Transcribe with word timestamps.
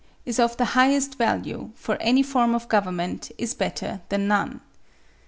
is 0.25 0.39
of 0.39 0.57
the 0.57 0.65
highest 0.73 1.13
value, 1.19 1.69
for 1.75 1.95
any 1.97 2.23
form 2.23 2.55
of 2.55 2.67
government 2.67 3.31
is 3.37 3.53
better 3.53 4.01
than 4.09 4.27
none. 4.27 4.59